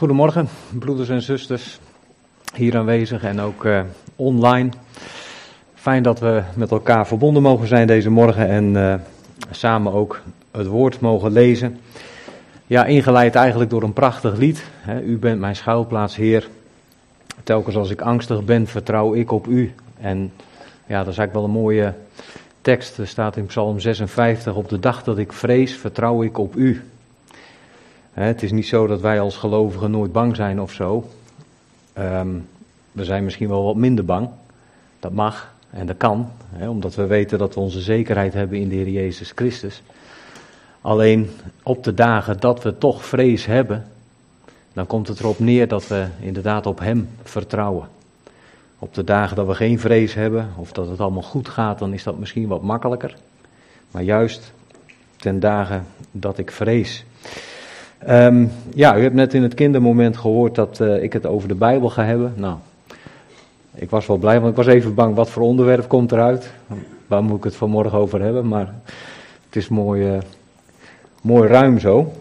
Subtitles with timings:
[0.00, 0.48] Goedemorgen,
[0.78, 1.80] broeders en zusters,
[2.54, 3.80] hier aanwezig en ook uh,
[4.16, 4.68] online.
[5.74, 8.94] Fijn dat we met elkaar verbonden mogen zijn deze morgen en uh,
[9.50, 11.80] samen ook het woord mogen lezen.
[12.66, 14.64] Ja, ingeleid eigenlijk door een prachtig lied.
[14.80, 15.00] Hè.
[15.02, 16.48] U bent mijn schuilplaats, Heer.
[17.42, 19.74] Telkens als ik angstig ben, vertrouw ik op U.
[20.00, 20.32] En
[20.86, 21.94] ja, dat is eigenlijk wel een mooie
[22.60, 22.98] tekst.
[22.98, 26.82] Er staat in Psalm 56, op de dag dat ik vrees, vertrouw ik op U.
[28.10, 31.10] Het is niet zo dat wij als gelovigen nooit bang zijn of zo.
[31.98, 32.48] Um,
[32.92, 34.28] we zijn misschien wel wat minder bang.
[35.00, 36.30] Dat mag en dat kan,
[36.68, 39.82] omdat we weten dat we onze zekerheid hebben in de Heer Jezus Christus.
[40.80, 41.30] Alleen
[41.62, 43.86] op de dagen dat we toch vrees hebben,
[44.72, 47.88] dan komt het erop neer dat we inderdaad op Hem vertrouwen.
[48.78, 51.92] Op de dagen dat we geen vrees hebben of dat het allemaal goed gaat, dan
[51.92, 53.16] is dat misschien wat makkelijker.
[53.90, 54.52] Maar juist
[55.16, 57.04] ten dagen dat ik vrees.
[58.08, 61.54] Um, ja, u hebt net in het kindermoment gehoord dat uh, ik het over de
[61.54, 62.32] Bijbel ga hebben.
[62.36, 62.56] Nou,
[63.74, 66.50] ik was wel blij, want ik was even bang wat voor onderwerp komt eruit.
[67.06, 68.48] Waar moet ik het vanmorgen over hebben?
[68.48, 68.74] Maar
[69.46, 70.18] het is mooi, uh,
[71.22, 72.12] mooi ruim zo.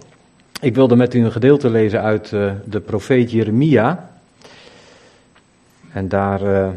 [0.62, 4.09] Ik wilde met u een gedeelte lezen uit uh, de profeet Jeremia.
[5.92, 6.73] En daar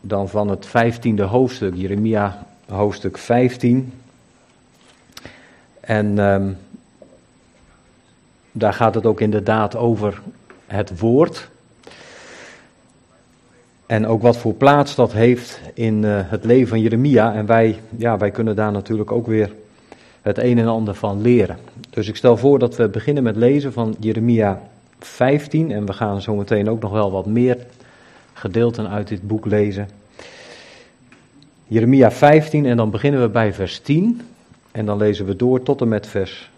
[0.00, 3.92] dan van het vijftiende hoofdstuk, Jeremia hoofdstuk 15.
[5.80, 6.56] En um,
[8.52, 10.22] daar gaat het ook inderdaad over
[10.66, 11.48] het woord.
[13.86, 17.34] En ook wat voor plaats dat heeft in uh, het leven van Jeremia.
[17.34, 19.52] En wij, ja, wij kunnen daar natuurlijk ook weer
[20.22, 21.58] het een en ander van leren.
[21.90, 24.62] Dus ik stel voor dat we beginnen met lezen van Jeremia
[24.98, 25.70] 15.
[25.70, 27.56] En we gaan zo meteen ook nog wel wat meer
[28.32, 29.88] gedeelten uit dit boek lezen.
[31.66, 34.20] Jeremia 15 en dan beginnen we bij vers 10.
[34.72, 36.50] En dan lezen we door tot en met vers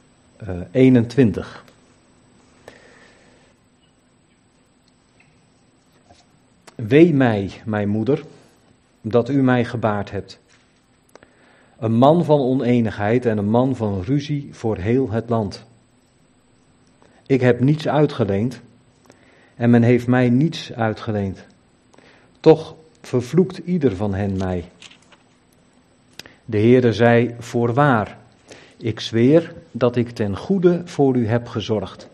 [0.42, 1.64] uh, 21.
[6.88, 8.22] Wee mij, mijn moeder,
[9.00, 10.40] dat u mij gebaard hebt.
[11.78, 15.64] Een man van oneenigheid en een man van ruzie voor heel het land.
[17.26, 18.60] Ik heb niets uitgeleend
[19.54, 21.46] en men heeft mij niets uitgeleend.
[22.40, 24.64] Toch vervloekt ieder van hen mij.
[26.44, 28.18] De Heere zei: Voorwaar,
[28.76, 32.08] ik zweer dat ik ten goede voor u heb gezorgd.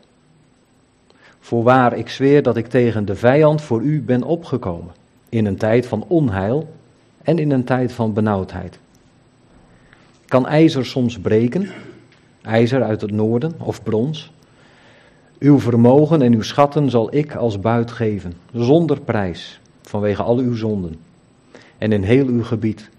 [1.48, 4.94] Voorwaar, ik zweer dat ik tegen de vijand voor u ben opgekomen,
[5.28, 6.68] in een tijd van onheil
[7.22, 8.78] en in een tijd van benauwdheid.
[10.26, 11.68] Kan ijzer soms breken,
[12.42, 14.32] ijzer uit het noorden of brons?
[15.38, 20.54] Uw vermogen en uw schatten zal ik als buit geven, zonder prijs, vanwege al uw
[20.54, 20.96] zonden
[21.78, 22.90] en in heel uw gebied.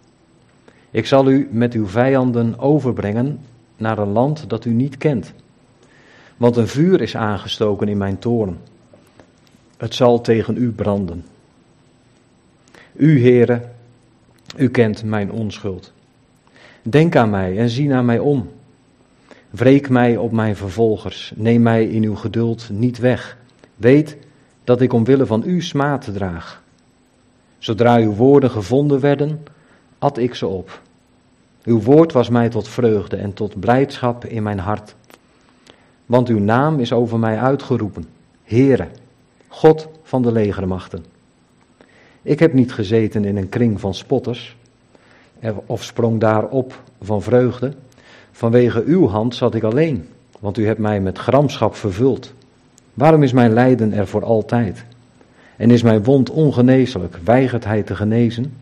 [0.92, 3.40] Ik zal u met uw vijanden overbrengen
[3.78, 5.34] naar een land dat u niet kent
[6.40, 8.60] want een vuur is aangestoken in mijn toren.
[9.78, 11.26] Het zal tegen u branden.
[12.94, 13.62] U, Heere,
[14.58, 15.92] u kent mijn onschuld.
[16.82, 18.50] Denk aan mij en zie naar mij om.
[19.50, 21.32] Wreek mij op mijn vervolgers.
[21.36, 23.38] Neem mij in uw geduld niet weg.
[23.76, 24.18] Weet
[24.64, 26.64] dat ik omwille van u smaad draag.
[27.58, 29.44] Zodra uw woorden gevonden werden,
[29.98, 30.82] at ik ze op.
[31.64, 34.96] Uw woord was mij tot vreugde en tot blijdschap in mijn hart
[36.10, 38.06] want uw naam is over mij uitgeroepen,
[38.44, 38.88] Heere,
[39.48, 41.06] God van de legermachten.
[42.22, 44.56] Ik heb niet gezeten in een kring van spotters,
[45.66, 47.74] of sprong daarop van vreugde.
[48.32, 50.08] Vanwege uw hand zat ik alleen,
[50.40, 52.34] want u hebt mij met gramschap vervuld.
[52.94, 54.86] Waarom is mijn lijden er voor altijd?
[55.56, 57.18] En is mijn wond ongeneeslijk?
[57.24, 58.54] Weigert hij te genezen?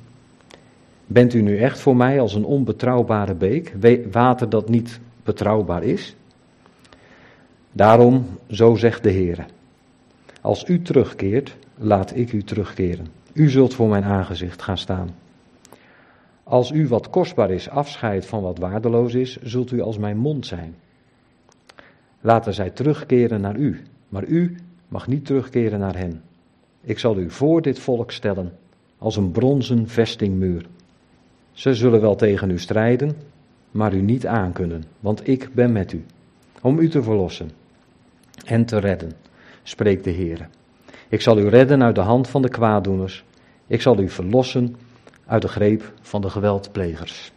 [1.06, 3.74] Bent u nu echt voor mij als een onbetrouwbare beek,
[4.12, 6.16] water dat niet betrouwbaar is?
[7.78, 9.46] Daarom, zo zegt de Heer,
[10.42, 13.08] als u terugkeert, laat ik u terugkeren.
[13.34, 15.16] U zult voor mijn aangezicht gaan staan.
[16.44, 20.46] Als u wat kostbaar is afscheidt van wat waardeloos is, zult u als mijn mond
[20.46, 20.76] zijn.
[22.22, 24.56] Laten zij terugkeren naar u, maar u
[24.88, 26.22] mag niet terugkeren naar hen.
[26.82, 28.54] Ik zal u voor dit volk stellen
[28.98, 30.66] als een bronzen vestingmuur.
[31.52, 33.16] Ze zullen wel tegen u strijden,
[33.72, 36.06] maar u niet aankunnen, want ik ben met u,
[36.62, 37.66] om u te verlossen
[38.48, 39.12] en te redden,
[39.64, 40.50] spreekt de Heer.
[41.10, 43.24] Ik zal u redden uit de hand van de kwaaddoeners.
[43.68, 44.76] Ik zal u verlossen
[45.26, 47.32] uit de greep van de geweldplegers.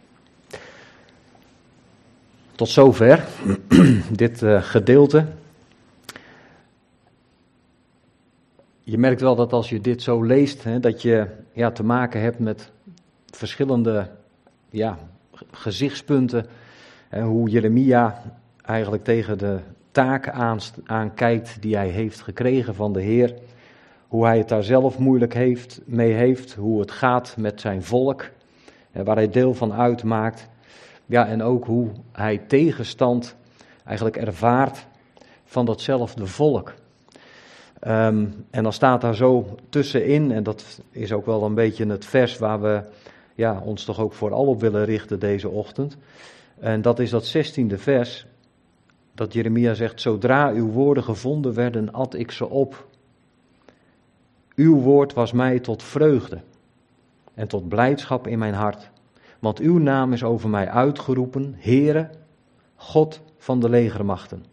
[2.55, 3.25] Tot zover
[4.11, 5.25] dit uh, gedeelte.
[8.83, 12.21] Je merkt wel dat als je dit zo leest, hè, dat je ja, te maken
[12.21, 12.71] hebt met
[13.25, 14.09] verschillende
[14.69, 14.97] ja,
[15.51, 16.45] gezichtspunten.
[17.09, 18.21] Hè, hoe Jeremia
[18.61, 19.59] eigenlijk tegen de
[19.91, 20.29] taak
[20.85, 23.33] aankijkt die hij heeft gekregen van de Heer.
[24.07, 28.29] Hoe hij het daar zelf moeilijk heeft, mee heeft, hoe het gaat met zijn volk,
[28.91, 30.49] waar hij deel van uitmaakt.
[31.05, 33.35] Ja, en ook hoe hij tegenstand
[33.85, 34.87] eigenlijk ervaart
[35.45, 36.73] van datzelfde volk.
[37.79, 42.05] Ehm, en dan staat daar zo tussenin, en dat is ook wel een beetje het
[42.05, 42.81] vers waar we
[43.35, 45.97] ja, ons toch ook vooral op willen richten deze ochtend.
[46.59, 48.25] En dat is dat zestiende vers,
[49.21, 52.87] dat Jeremia zegt, zodra uw woorden gevonden werden, at ik ze op.
[54.55, 56.41] Uw woord was mij tot vreugde
[57.33, 58.89] en tot blijdschap in mijn hart.
[59.39, 62.09] Want uw naam is over mij uitgeroepen, Heere,
[62.75, 64.45] God van de legermachten.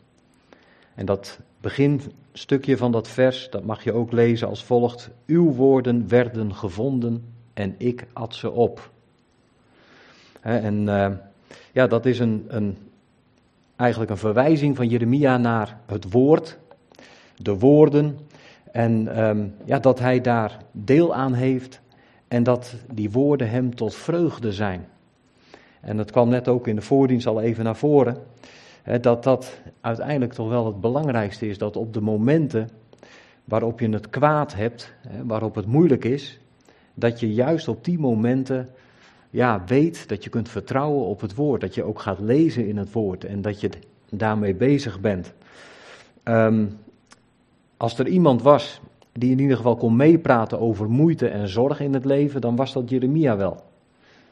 [0.94, 5.10] En dat beginstukje van dat vers, dat mag je ook lezen als volgt.
[5.26, 7.24] Uw woorden werden gevonden
[7.54, 8.90] en ik at ze op.
[10.40, 11.10] En uh,
[11.72, 12.76] ja, dat is een, een,
[13.78, 16.58] eigenlijk een verwijzing van Jeremia naar het woord,
[17.36, 18.18] de woorden.
[18.72, 21.80] En um, ja, dat hij daar deel aan heeft
[22.28, 24.86] en dat die woorden hem tot vreugde zijn.
[25.80, 28.16] En dat kwam net ook in de voordienst al even naar voren.
[28.82, 31.58] Hè, dat dat uiteindelijk toch wel het belangrijkste is.
[31.58, 32.68] Dat op de momenten
[33.44, 36.40] waarop je het kwaad hebt, hè, waarop het moeilijk is,
[36.94, 38.68] dat je juist op die momenten
[39.30, 41.60] ja, weet dat je kunt vertrouwen op het woord.
[41.60, 43.70] Dat je ook gaat lezen in het woord en dat je
[44.10, 45.32] daarmee bezig bent.
[46.24, 46.78] Um,
[47.76, 48.80] als er iemand was
[49.12, 52.72] die in ieder geval kon meepraten over moeite en zorg in het leven, dan was
[52.72, 53.62] dat Jeremia wel.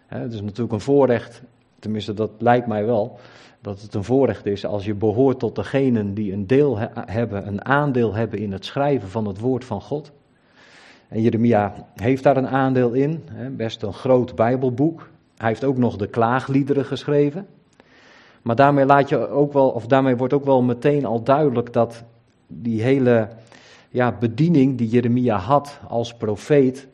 [0.06, 1.42] Het is natuurlijk een voorrecht,
[1.78, 3.18] tenminste dat lijkt mij wel,
[3.60, 7.64] dat het een voorrecht is als je behoort tot degenen die een deel hebben, een
[7.64, 10.12] aandeel hebben in het schrijven van het woord van God.
[11.08, 15.08] En Jeremia heeft daar een aandeel in, best een groot Bijbelboek.
[15.36, 17.46] Hij heeft ook nog de klaagliederen geschreven.
[18.42, 22.04] Maar daarmee, laat je ook wel, of daarmee wordt ook wel meteen al duidelijk dat
[22.46, 23.28] die hele
[23.88, 26.88] ja, bediening die Jeremia had als profeet,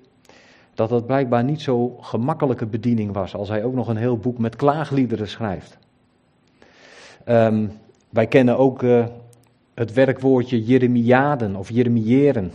[0.74, 4.38] dat dat blijkbaar niet zo gemakkelijke bediening was, als hij ook nog een heel boek
[4.38, 5.78] met klaagliederen schrijft.
[7.26, 7.72] Um,
[8.08, 9.06] wij kennen ook uh,
[9.74, 12.52] het werkwoordje Jeremiaden of Jeremiëren.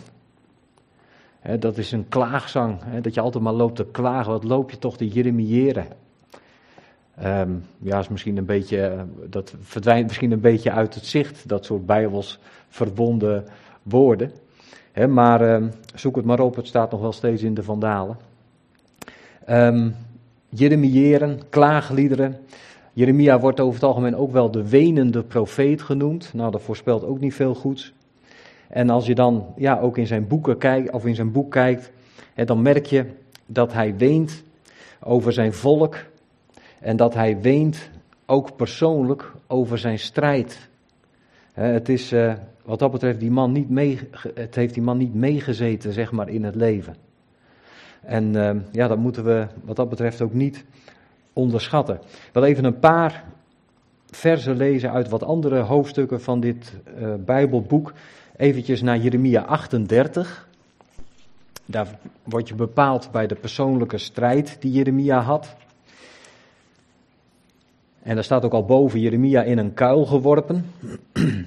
[1.60, 4.32] Dat is een klaagzang, dat je altijd maar loopt te klagen.
[4.32, 5.88] Wat loop je toch te Jeremiëren?
[7.24, 11.48] Um, ja, is misschien een beetje, eh, dat verdwijnt misschien een beetje uit het zicht,
[11.48, 12.40] dat soort bijbels
[12.70, 13.46] verbonden
[13.84, 14.32] woorden.
[15.10, 18.18] maar uh, zoek het maar op, het staat nog wel steeds in de vandalen.
[19.50, 19.96] Um,
[20.50, 22.38] Jeremiëren, klaagliederen.
[22.94, 26.34] Jeremia wordt over het algemeen ook wel de wenende profeet genoemd.
[26.34, 27.94] Nou, dat voorspelt ook niet veel goeds.
[28.70, 31.92] En als je dan ja, ook in zijn boeken kijkt, of in zijn boek kijkt,
[32.46, 33.06] dan merk je
[33.46, 34.44] dat hij weent
[35.00, 35.96] over zijn volk,
[36.80, 37.90] en dat hij weent
[38.26, 40.70] ook persoonlijk over zijn strijd.
[41.54, 42.34] Het is uh,
[42.64, 44.00] wat dat betreft die man niet mee,
[44.34, 46.96] het heeft die man niet meegezeten zeg maar in het leven.
[48.02, 50.66] En uh, ja, dat moeten we wat dat betreft ook niet
[51.34, 51.96] onderschatten.
[51.96, 53.24] Ik wil even een paar
[54.06, 57.94] versen lezen uit wat andere hoofdstukken van dit uh, Bijbelboek.
[58.38, 60.48] Eventjes naar Jeremia 38.
[61.66, 65.56] Daar word je bepaald bij de persoonlijke strijd die Jeremia had.
[68.04, 70.66] En daar staat ook al boven Jeremia in een kuil geworpen.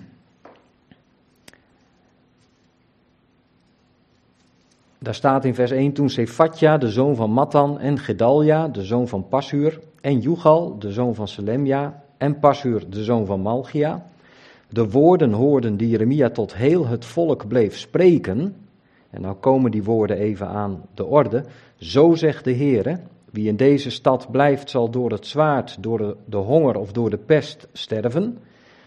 [4.98, 9.08] Daar staat in vers 1, toen Sefatja, de zoon van Matan, en Gedalja, de zoon
[9.08, 14.06] van Pashur, en Jugal, de zoon van Selemja, en Pashur, de zoon van Malchia,
[14.70, 18.56] de woorden hoorden die Jeremia tot heel het volk bleef spreken,
[19.10, 21.44] en nou komen die woorden even aan de orde,
[21.76, 22.98] zo zegt de Heere,
[23.30, 27.18] wie in deze stad blijft, zal door het zwaard, door de, honger of door de
[27.18, 28.38] pest sterven.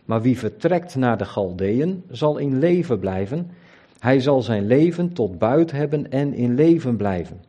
[0.06, 3.52] Maar wie vertrekt naar de Galdeën, zal in leven blijven.
[4.00, 7.42] Hij zal zijn leven tot buit hebben en in leven blijven.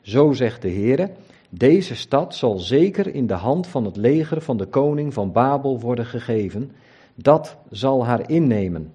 [0.00, 1.10] Zo zegt de Heer:
[1.48, 5.80] deze stad zal zeker in de hand van het leger van de koning van Babel
[5.80, 6.70] worden gegeven.
[7.14, 8.92] Dat zal haar innemen.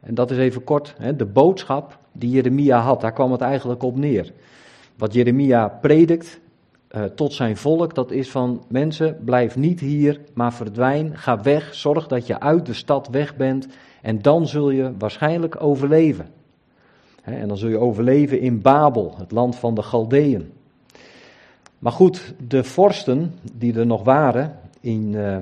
[0.00, 3.00] En dat is even kort hè, de boodschap die Jeremia had.
[3.00, 4.32] Daar kwam het eigenlijk op neer.
[4.96, 6.40] Wat Jeremia predikt,
[6.90, 11.74] uh, tot zijn volk, dat is van mensen, blijf niet hier, maar verdwijn, ga weg,
[11.74, 13.66] zorg dat je uit de stad weg bent
[14.02, 16.26] en dan zul je waarschijnlijk overleven.
[17.22, 20.52] en dan zul je overleven in Babel, het land van de Galdeën.
[21.78, 25.36] Maar goed, de vorsten die er nog waren in, uh,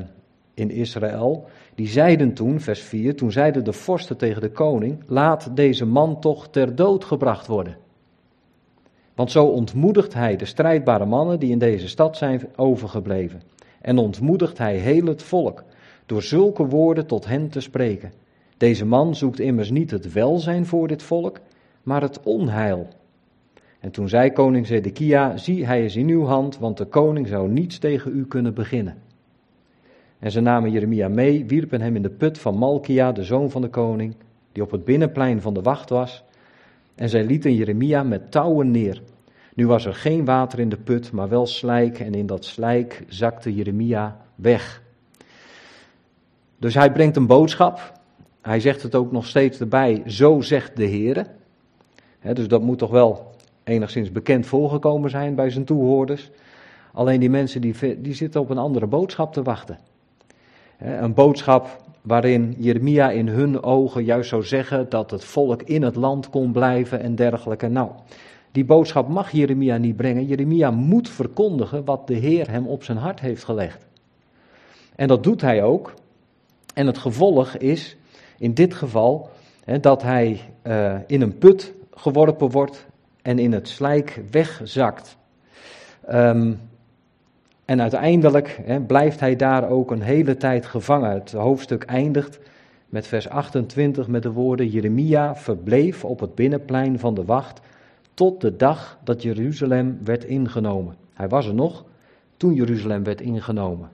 [0.55, 5.57] in Israël, die zeiden toen, vers 4, toen zeiden de vorsten tegen de koning, laat
[5.57, 7.77] deze man toch ter dood gebracht worden.
[9.15, 13.43] Want zo ontmoedigt hij de strijdbare mannen die in deze stad zijn overgebleven.
[13.81, 15.65] En ontmoedigt hij heel het volk.
[16.07, 18.13] door zulke woorden tot hen te spreken.
[18.57, 21.41] Deze man zoekt immers niet het welzijn voor dit volk,
[21.83, 22.89] maar het onheil.
[23.81, 27.49] En toen zei koning Zedekia, zie hij is in uw hand, want de koning zou
[27.49, 29.03] niets tegen u kunnen beginnen.
[30.25, 33.63] En ze namen Jeremia mee, wierpen hem in de put van Malkia, de zoon van
[33.63, 34.17] de koning,
[34.53, 36.25] die op het binnenplein van de wacht was.
[36.95, 39.03] En zij lieten Jeremia met touwen neer.
[39.55, 43.05] Nu was er geen water in de put, maar wel slijk, en in dat slijk
[43.09, 44.83] zakte Jeremia weg.
[46.59, 48.01] Dus hij brengt een boodschap.
[48.43, 51.27] Hij zegt het ook nog steeds erbij, zo zegt de Heer.
[52.33, 53.31] dus dat moet toch wel
[53.65, 56.31] enigszins bekend voorgekomen zijn bij zijn toehoorders.
[56.93, 59.79] Alleen die mensen die, die zitten op een andere boodschap te wachten.
[60.85, 65.97] Een boodschap waarin Jeremia in hun ogen juist zou zeggen dat het volk in het
[65.97, 67.69] land kon blijven en dergelijke.
[67.69, 67.91] Nou,
[68.53, 70.27] die boodschap mag Jeremia niet brengen.
[70.27, 73.87] Jeremia moet verkondigen wat de Heer hem op zijn hart heeft gelegd.
[74.97, 75.95] En dat doet hij ook.
[76.75, 77.97] En het gevolg is
[78.39, 79.29] in dit geval
[79.81, 82.87] dat hij uh, in een put geworpen wordt
[83.23, 85.17] en in het slijk wegzakt.
[86.11, 86.61] Um,
[87.65, 91.11] en uiteindelijk blijft hij daar ook een hele tijd gevangen.
[91.11, 92.39] Het hoofdstuk eindigt
[92.89, 97.61] met vers 28 met de woorden: Jeremia verbleef op het binnenplein van de wacht
[98.15, 100.95] tot de dag dat Jeruzalem werd ingenomen.
[101.15, 101.85] Hij was er nog
[102.37, 103.89] toen Jeruzalem werd ingenomen.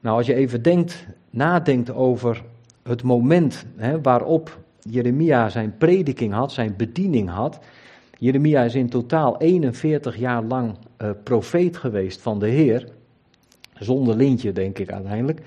[0.00, 2.42] Nou, als je even denkt, nadenkt over
[2.82, 7.58] het moment hè, waarop Jeremia zijn prediking had, zijn bediening had.
[8.18, 10.74] Jeremia is in totaal 41 jaar lang
[11.04, 12.88] uh, profeet geweest van de Heer.
[13.78, 15.40] Zonder lintje, denk ik uiteindelijk.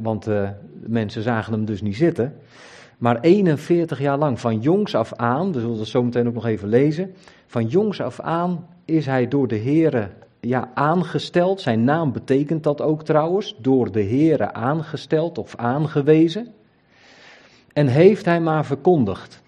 [0.00, 0.48] Want uh,
[0.80, 2.34] mensen zagen hem dus niet zitten.
[2.98, 6.68] Maar 41 jaar lang, van jongs af aan, we zullen zo meteen ook nog even
[6.68, 7.14] lezen.
[7.46, 10.10] Van jongs af aan is hij door de Heer
[10.40, 11.60] ja, aangesteld.
[11.60, 13.56] Zijn naam betekent dat ook trouwens.
[13.58, 16.52] Door de Heer aangesteld of aangewezen.
[17.72, 19.42] En heeft hij maar verkondigd.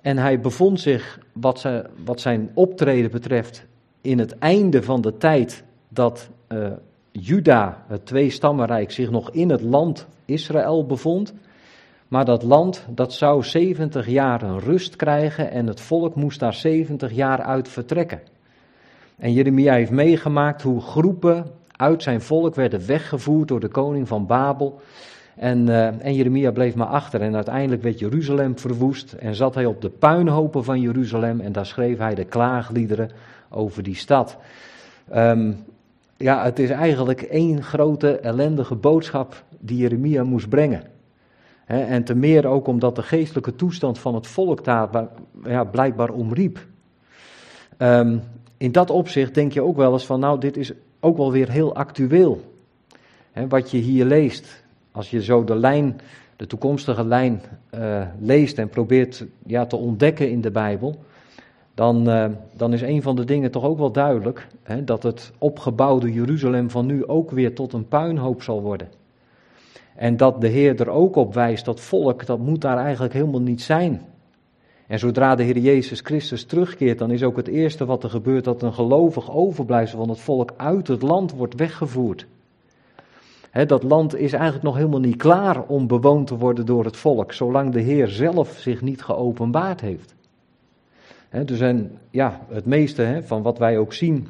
[0.00, 3.66] En hij bevond zich, wat, zijn optreden betreft,
[4.02, 6.66] het einde van de tijd dat uh,
[7.12, 11.34] Juda, het tweestammenrijk, zich nog in het land Israël bevond.
[12.08, 16.54] Maar dat land, dat zou 70 jaar een rust krijgen en het volk moest daar
[16.54, 18.20] 70 jaar uit vertrekken.
[19.18, 24.26] En Jeremia heeft meegemaakt hoe groepen uit zijn volk werden weggevoerd door de koning van
[24.26, 24.80] Babel.
[25.36, 29.66] En, uh, en Jeremia bleef maar achter en uiteindelijk werd Jeruzalem verwoest en zat hij
[29.66, 33.10] op de puinhopen van Jeruzalem en daar schreef hij de klaagliederen
[33.50, 34.36] over die stad.
[35.14, 35.64] Um,
[36.16, 40.82] ja, het is eigenlijk één grote ellendige boodschap die Jeremia moest brengen.
[41.66, 45.08] en te meer ook omdat de geestelijke toestand van het volk daar
[45.44, 46.66] ja, blijkbaar omriep.
[47.78, 48.22] Um,
[48.56, 51.50] in dat opzicht denk je ook wel eens van, nou, dit is ook wel weer
[51.50, 52.54] heel actueel.
[53.48, 56.00] wat je hier leest, als je zo de lijn,
[56.36, 57.42] de toekomstige lijn
[57.74, 61.04] uh, leest en probeert ja, te ontdekken in de Bijbel,
[61.80, 62.24] dan, uh,
[62.56, 66.70] dan is een van de dingen toch ook wel duidelijk, hè, dat het opgebouwde Jeruzalem
[66.70, 68.88] van nu ook weer tot een puinhoop zal worden.
[69.96, 73.40] En dat de Heer er ook op wijst, dat volk, dat moet daar eigenlijk helemaal
[73.40, 74.02] niet zijn.
[74.86, 78.44] En zodra de Heer Jezus Christus terugkeert, dan is ook het eerste wat er gebeurt
[78.44, 82.26] dat een gelovig overblijfsel van het volk uit het land wordt weggevoerd.
[83.66, 87.32] dat land is eigenlijk nog helemaal niet klaar om bewoond te worden door het volk,
[87.32, 90.18] zolang de Heer zelf zich niet geopenbaard heeft.
[91.30, 94.28] He, dus en, ja, het meeste van wat wij ook zien,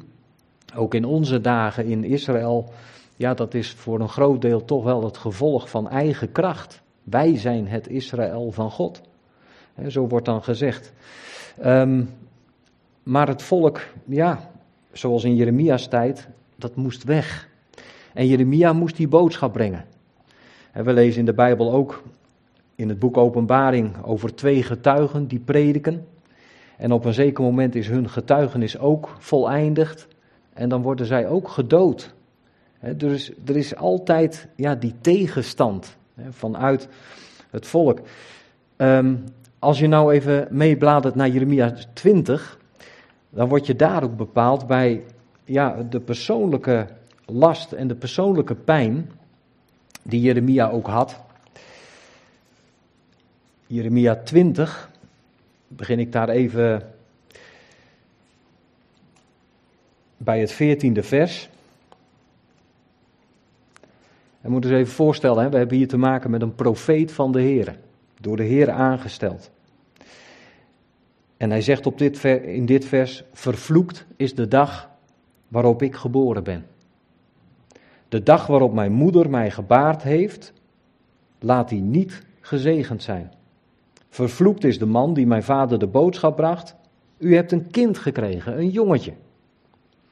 [0.75, 2.71] ook in onze dagen in Israël,
[3.15, 6.81] ja, dat is voor een groot deel toch wel het gevolg van eigen kracht.
[7.03, 9.01] Wij zijn het Israël van God.
[9.87, 10.93] zo wordt dan gezegd.
[11.65, 12.09] Um,
[13.03, 14.51] maar het volk, ja,
[14.91, 17.49] zoals in Jeremia's tijd, dat moest weg.
[18.13, 19.85] En Jeremia moest die boodschap brengen.
[20.71, 22.03] En we lezen in de Bijbel ook
[22.75, 26.05] in het boek Openbaring over twee getuigen die prediken.
[26.81, 30.07] En op een zeker moment is hun getuigenis ook voleindigd.
[30.53, 32.13] En dan worden zij ook gedood.
[32.95, 35.97] dus er is altijd ja, die tegenstand
[36.29, 36.87] vanuit
[37.49, 37.99] het volk.
[38.75, 39.15] Ehm,
[39.59, 42.59] als je nou even meebladert naar Jeremia 20,
[43.29, 45.03] dan word je daar ook bepaald bij
[45.43, 46.87] ja, de persoonlijke
[47.25, 49.11] last en de persoonlijke pijn
[50.03, 51.19] die Jeremia ook had.
[53.67, 54.90] Jeremia 20,
[55.75, 56.93] begin ik daar even
[60.17, 61.49] bij het veertiende vers.
[64.41, 67.31] We moeten eens even voorstellen, hè, we hebben hier te maken met een profeet van
[67.31, 67.79] de Heer,
[68.21, 69.51] door de Heer aangesteld.
[71.37, 74.89] En hij zegt op dit in dit vers, vervloekt is de dag
[75.47, 76.65] waarop ik geboren ben.
[78.09, 80.53] De dag waarop mijn moeder mij gebaard heeft,
[81.39, 83.31] laat die niet gezegend zijn.
[84.11, 86.75] Vervloekt is de man die mijn vader de boodschap bracht.
[87.17, 89.13] U hebt een kind gekregen, een jongetje.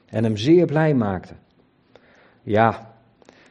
[0.06, 1.34] En hem zeer blij maakte.
[2.42, 2.94] Ja,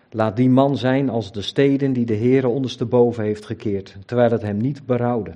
[0.09, 4.41] laat die man zijn als de steden die de Heere ondersteboven heeft gekeerd, terwijl het
[4.41, 5.35] hem niet berouwde.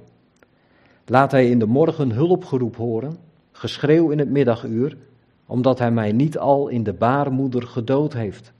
[1.05, 3.17] Laat hij in de morgen hulpgeroep horen,
[3.51, 4.97] geschreeuw in het middaguur,
[5.45, 8.53] omdat hij mij niet al in de baarmoeder gedood heeft.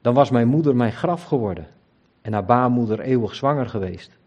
[0.00, 1.66] Dan was mijn moeder mijn graf geworden
[2.20, 4.18] en haar baarmoeder eeuwig zwanger geweest.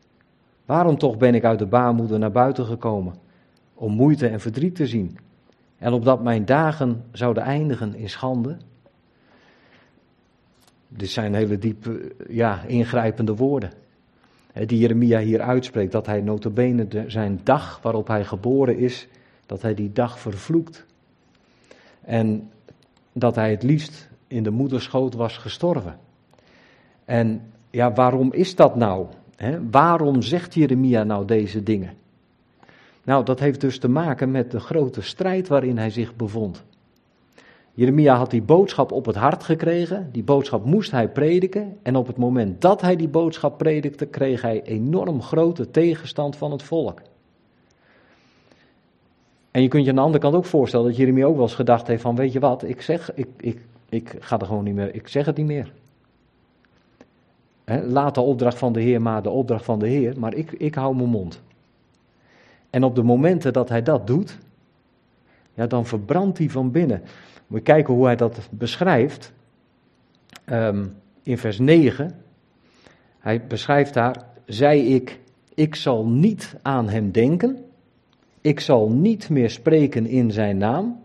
[0.65, 3.15] Waarom toch ben ik uit de baarmoeder naar buiten gekomen?
[3.73, 5.17] Om moeite en verdriet te zien.
[5.77, 8.57] En opdat mijn dagen zouden eindigen in schande.
[10.87, 13.71] Dit zijn hele diepe, ja, ingrijpende woorden.
[14.53, 19.07] Die Jeremia hier uitspreekt, dat hij notabene zijn dag waarop hij geboren is,
[19.45, 20.85] dat hij die dag vervloekt.
[22.01, 22.51] En
[23.13, 25.97] dat hij het liefst in de moederschoot was gestorven.
[27.05, 29.07] En ja, waarom is dat nou?
[29.71, 31.93] Waarom zegt Jeremia nou deze dingen?
[33.03, 36.63] Nou, dat heeft dus te maken met de grote strijd waarin hij zich bevond.
[37.73, 42.07] Jeremia had die boodschap op het hart gekregen, die boodschap moest hij prediken en op
[42.07, 47.01] het moment dat hij die boodschap predikte, kreeg hij enorm grote tegenstand van het volk.
[49.51, 51.55] En je kunt je aan de andere kant ook voorstellen dat Jeremia ook wel eens
[51.55, 54.75] gedacht heeft van, weet je wat, ik zeg, ik, ik, ik ga er gewoon niet
[54.75, 55.71] meer, ik zeg het niet meer.
[57.65, 60.75] Laat de opdracht van de Heer maar de opdracht van de Heer, maar ik, ik
[60.75, 61.41] hou mijn mond.
[62.69, 64.37] En op de momenten dat hij dat doet,
[65.53, 67.01] ja, dan verbrandt hij van binnen.
[67.47, 69.33] Je kijken hoe hij dat beschrijft.
[70.45, 70.85] Ehm,
[71.23, 72.15] in vers 9.
[73.19, 75.19] Hij beschrijft daar, zei ik,
[75.53, 77.65] ik zal niet aan hem denken.
[78.41, 80.99] Ik zal niet meer spreken in zijn naam.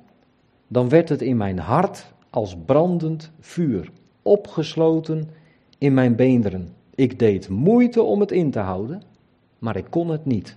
[0.68, 3.90] Dan werd het in mijn hart als brandend vuur,
[4.22, 5.30] opgesloten
[5.78, 6.68] in mijn beenderen.
[6.94, 9.02] Ik deed moeite om het in te houden,
[9.58, 10.56] maar ik kon het niet.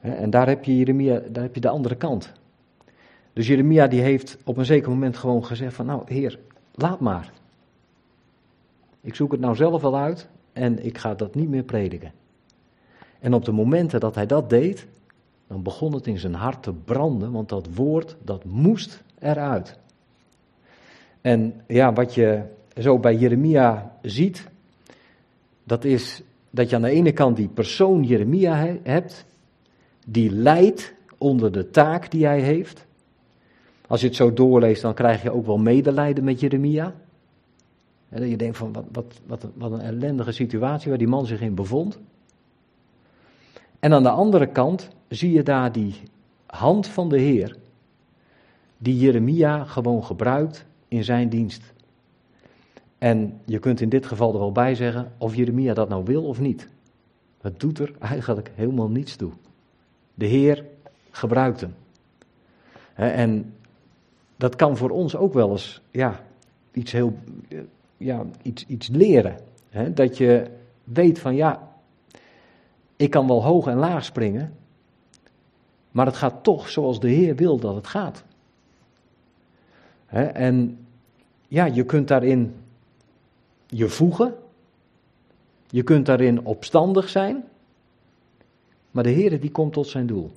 [0.00, 2.32] En daar heb je Jeremia, daar heb je de andere kant.
[3.32, 6.38] Dus Jeremia die heeft op een zeker moment gewoon gezegd van nou heer,
[6.74, 7.32] laat maar.
[9.00, 12.12] Ik zoek het nou zelf wel uit en ik ga dat niet meer prediken.
[13.18, 14.86] En op de momenten dat hij dat deed,
[15.46, 19.78] dan begon het in zijn hart te branden, want dat woord dat moest eruit.
[21.20, 22.42] En ja, wat je
[22.76, 24.48] zo bij Jeremia ziet,
[25.64, 29.24] dat is dat je aan de ene kant die persoon Jeremia hebt,
[30.06, 32.86] die lijdt onder de taak die hij heeft.
[33.86, 36.94] Als je het zo doorleest, dan krijg je ook wel medelijden met Jeremia.
[38.08, 41.40] En je denkt van, wat, wat, wat, wat een ellendige situatie waar die man zich
[41.40, 41.98] in bevond.
[43.78, 45.94] En aan de andere kant zie je daar die
[46.46, 47.56] hand van de Heer,
[48.78, 51.74] die Jeremia gewoon gebruikt in zijn dienst.
[53.06, 56.24] En je kunt in dit geval er wel bij zeggen of Jeremia dat nou wil
[56.24, 56.68] of niet.
[57.40, 59.32] Het doet er eigenlijk helemaal niets toe.
[60.14, 60.64] De Heer
[61.10, 61.74] gebruikt hem.
[62.94, 63.54] En
[64.36, 66.20] dat kan voor ons ook wel eens ja,
[66.72, 67.18] iets, heel,
[67.96, 69.36] ja, iets, iets leren.
[69.94, 70.50] Dat je
[70.84, 71.68] weet van ja,
[72.96, 74.54] ik kan wel hoog en laag springen,
[75.90, 78.24] maar het gaat toch zoals de Heer wil dat het gaat.
[80.32, 80.86] En
[81.48, 82.54] ja, je kunt daarin
[83.66, 84.34] je voegen,
[85.70, 87.44] je kunt daarin opstandig zijn,
[88.90, 90.30] maar de Heer die komt tot zijn doel.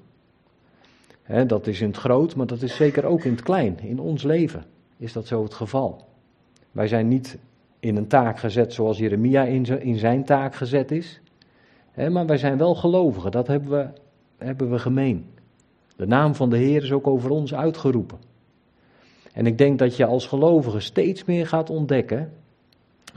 [1.48, 3.80] dat is in het groot, maar dat is zeker ook in het klein.
[3.80, 4.66] In ons leven
[4.98, 6.08] is dat zo het geval.
[6.72, 7.38] Wij zijn niet
[7.80, 9.44] in een taak gezet zoals Jeremia
[9.80, 11.22] in zijn taak gezet is.
[12.10, 13.88] maar wij zijn wel gelovigen, dat hebben we,
[14.38, 15.26] hebben we gemeen.
[15.96, 18.18] De naam van de Heer is ook over ons uitgeroepen.
[19.34, 22.32] En ik denk dat je als gelovige steeds meer gaat ontdekken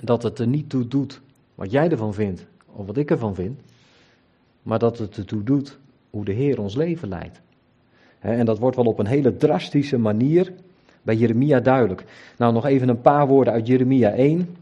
[0.00, 1.20] dat het er niet toe doet
[1.54, 3.60] wat jij ervan vindt of wat ik ervan vind,
[4.62, 5.78] maar dat het ertoe doet
[6.10, 7.40] hoe de Heer ons leven leidt.
[8.18, 10.52] En dat wordt wel op een hele drastische manier
[11.02, 12.04] bij Jeremia duidelijk.
[12.36, 14.56] Nou, nog even een paar woorden uit Jeremia 1.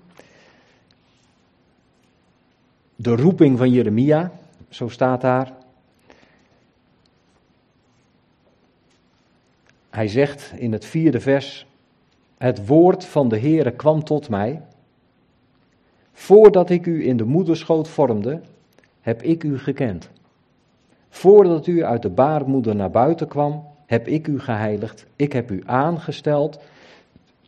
[2.96, 4.32] De roeping van Jeremia,
[4.68, 5.52] zo staat daar.
[9.90, 11.66] Hij zegt in het vierde vers:
[12.38, 14.62] Het woord van de Heere kwam tot mij.
[16.20, 18.40] Voordat ik u in de moederschoot vormde,
[19.00, 20.10] heb ik u gekend.
[21.08, 25.06] Voordat u uit de baarmoeder naar buiten kwam, heb ik u geheiligd.
[25.16, 26.60] Ik heb u aangesteld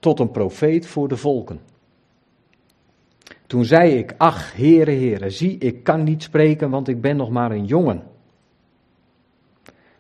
[0.01, 1.61] tot een profeet voor de volken.
[3.47, 7.31] Toen zei ik, ach, heren, heren, zie, ik kan niet spreken, want ik ben nog
[7.31, 8.03] maar een jongen.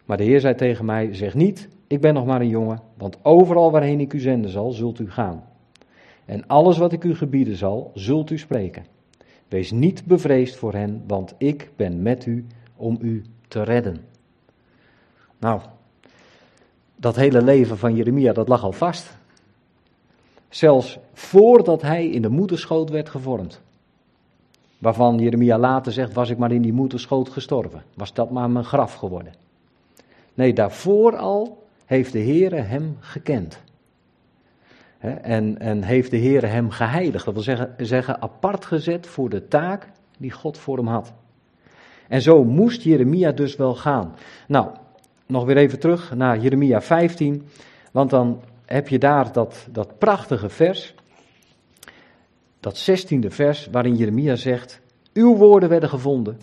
[0.05, 3.19] Maar de Heer zei tegen mij, zeg niet, ik ben nog maar een jongen, want
[3.23, 5.51] overal waarheen ik u zenden zal, zult u gaan.
[6.25, 8.85] En alles wat ik u gebieden zal, zult u spreken.
[9.49, 14.05] Wees niet bevreesd voor hen, want ik ben met u om u te redden.
[15.39, 15.61] Nou,
[16.97, 19.17] dat hele leven van Jeremia, dat lag al vast.
[20.49, 23.61] Zelfs voordat hij in de moederschoot werd gevormd.
[24.79, 27.83] Waarvan Jeremia later zegt, was ik maar in die moederschoot gestorven.
[27.95, 29.35] Was dat maar mijn graf geworden.
[30.35, 33.63] Nee, daarvoor al heeft de Heere hem gekend.
[35.03, 37.25] En, en heeft de Heere hem geheiligd.
[37.25, 39.89] Dat wil zeggen, zeggen apart gezet voor de taak
[40.19, 41.13] die God voor hem had.
[42.09, 44.15] En zo moest Jeremia dus wel gaan.
[44.49, 44.71] Nou,
[45.27, 47.47] nog weer even terug naar Jeremia 15.
[47.93, 50.95] Want dan heb je daar dat, dat prachtige vers.
[52.61, 54.81] Dat zestiende vers waarin Jeremia zegt:
[55.13, 56.39] Uw woorden werden gevonden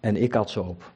[0.00, 0.92] en ik had ze op.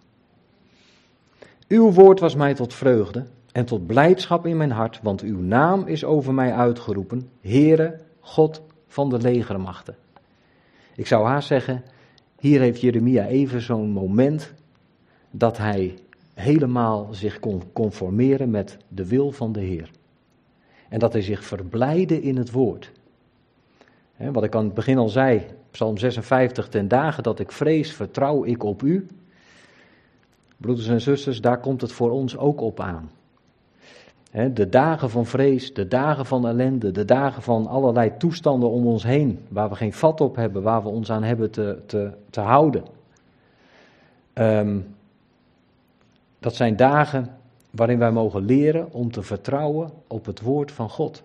[1.68, 5.86] Uw woord was mij tot vreugde en tot blijdschap in mijn hart, want uw naam
[5.86, 9.96] is over mij uitgeroepen, Heere, God van de legermachten.
[10.94, 11.84] Ik zou haast zeggen,
[12.38, 14.52] hier heeft Jeremia even zo'n moment
[15.30, 15.98] dat hij
[16.34, 19.90] helemaal zich kon conformeren met de wil van de Heer.
[20.88, 22.92] En dat hij zich verblijde in het woord.
[24.16, 28.44] wat ik aan het begin al zei, Psalm 56, ten dagen dat ik vrees, vertrouw
[28.44, 29.06] ik op u.
[30.56, 33.10] Broeders en zusters, daar komt het voor ons ook op aan.
[34.36, 39.02] De dagen van vrees, de dagen van ellende, de dagen van allerlei toestanden om ons
[39.02, 42.40] heen, waar we geen vat op hebben, waar we ons aan hebben te, te, te
[42.40, 42.84] houden.
[44.34, 44.94] Um,
[46.38, 47.28] dat zijn dagen
[47.70, 51.22] waarin wij mogen leren om te vertrouwen op het woord van God.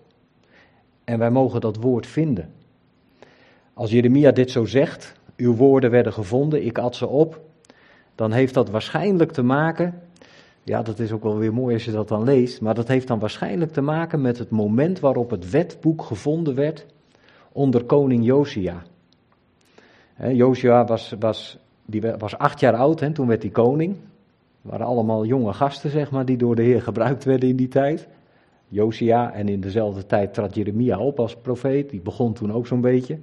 [1.04, 2.52] En wij mogen dat woord vinden.
[3.74, 7.40] Als Jeremia dit zo zegt, uw woorden werden gevonden, ik at ze op,
[8.14, 10.02] dan heeft dat waarschijnlijk te maken,
[10.64, 13.08] ja dat is ook wel weer mooi als je dat dan leest, maar dat heeft
[13.08, 16.86] dan waarschijnlijk te maken met het moment waarop het wetboek gevonden werd
[17.52, 18.82] onder koning Josia.
[20.30, 23.96] Josia was, was, die was acht jaar oud, hè, toen werd hij koning.
[24.62, 27.68] Het waren allemaal jonge gasten, zeg maar, die door de Heer gebruikt werden in die
[27.68, 28.08] tijd.
[28.68, 32.80] Josia en in dezelfde tijd trad Jeremia op als profeet, die begon toen ook zo'n
[32.80, 33.18] beetje.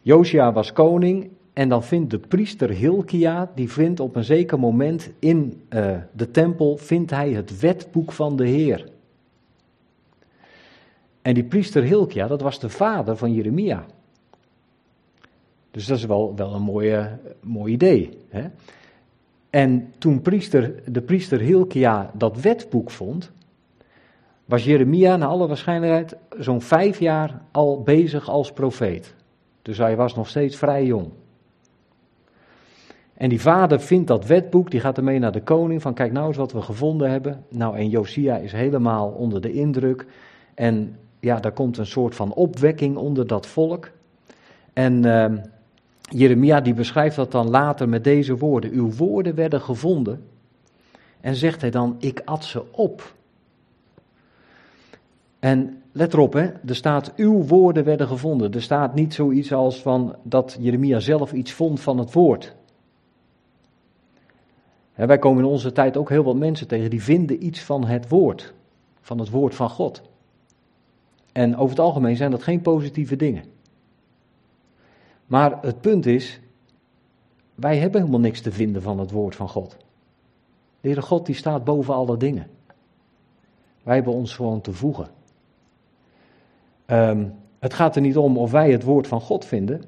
[0.00, 5.10] Josia was koning en dan vindt de priester Hilkia, die vindt op een zeker moment
[5.18, 8.90] in uh, de tempel, vindt hij het wetboek van de Heer.
[11.22, 13.84] En die priester Hilkia, dat was de vader van Jeremia.
[15.70, 18.18] Dus dat is wel, wel een mooie, mooi idee.
[18.28, 18.44] Hè?
[19.50, 23.30] En toen priester, de priester Hilkia dat wetboek vond,
[24.44, 29.14] was Jeremia naar alle waarschijnlijkheid zo'n vijf jaar al bezig als profeet.
[29.62, 31.10] Dus hij was nog steeds vrij jong.
[33.22, 36.26] En die vader vindt dat wetboek, die gaat ermee naar de koning van kijk nou
[36.26, 37.44] eens wat we gevonden hebben.
[37.48, 40.06] Nou en Josia is helemaal onder de indruk
[40.54, 43.90] en ja, daar komt een soort van opwekking onder dat volk.
[44.72, 45.26] En uh,
[46.00, 48.70] Jeremia die beschrijft dat dan later met deze woorden.
[48.70, 50.24] Uw woorden werden gevonden.
[51.20, 53.14] En zegt hij dan, ik at ze op.
[55.38, 58.52] En let erop, hè, er staat, uw woorden werden gevonden.
[58.52, 62.54] Er staat niet zoiets als van dat Jeremia zelf iets vond van het woord.
[65.02, 67.84] Hè, wij komen in onze tijd ook heel wat mensen tegen die vinden iets van
[67.84, 68.54] het woord.
[69.00, 70.02] Van het woord van God.
[71.32, 73.44] En over het algemeen zijn dat geen positieve dingen.
[75.26, 76.40] Maar het punt is,
[77.54, 79.70] wij hebben helemaal niks te vinden van het woord van God.
[79.70, 82.46] De Heere God die staat boven alle dingen.
[83.82, 85.08] Wij hebben ons gewoon te voegen.
[86.86, 89.82] Ehm, het gaat er niet om of wij het woord van God vinden,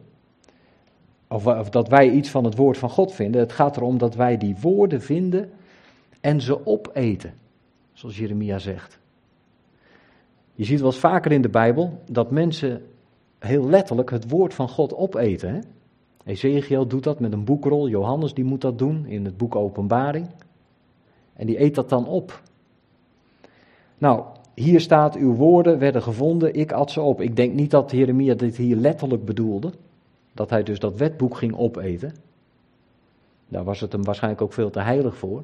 [1.35, 3.41] of, dat wij iets van het woord van God vinden.
[3.41, 5.51] Het gaat erom dat wij die woorden vinden
[6.21, 7.35] en ze opeten,
[7.93, 8.99] zoals Jeremia zegt.
[10.55, 12.83] Je ziet wel eens vaker in de Bijbel dat mensen
[13.39, 15.55] heel letterlijk het woord van God opeten.
[15.55, 15.61] Hè?
[16.25, 20.27] Ezekiel doet dat met een boekrol, Johannes die moet dat doen in het boek Openbaring.
[21.33, 22.43] En die eet dat dan op.
[23.99, 27.21] Nou, hier staat, uw woorden werden gevonden, ik at ze op.
[27.21, 29.73] Ik denk niet dat Jeremia dit hier letterlijk bedoelde,
[30.35, 32.15] dat hij dus dat wetboek ging opeten.
[33.49, 35.43] Daar was het hem waarschijnlijk ook veel te heilig voor.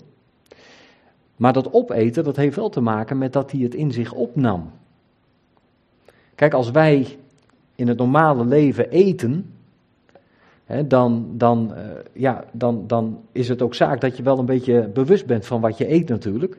[1.36, 4.70] Maar dat opeten, dat heeft wel te maken met dat hij het in zich opnam.
[6.34, 7.18] Kijk, als wij
[7.74, 9.54] in het normale leven eten,
[10.64, 14.46] hè, dan, dan, uh, ja, dan, dan is het ook zaak dat je wel een
[14.46, 16.58] beetje bewust bent van wat je eet natuurlijk.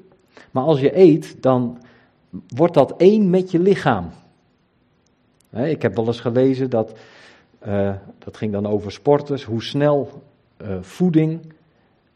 [0.51, 1.77] Maar als je eet, dan
[2.47, 4.09] wordt dat één met je lichaam.
[5.49, 6.99] Hè, ik heb wel eens gelezen dat,
[7.67, 10.21] uh, dat ging dan over sporters, hoe snel
[10.61, 11.53] uh, voeding